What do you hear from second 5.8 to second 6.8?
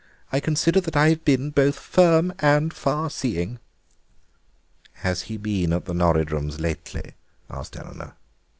the Norridrums